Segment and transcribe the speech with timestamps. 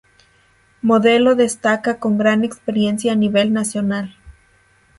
[0.81, 4.15] Modelo destacada con gran experiencia a nivel nacional.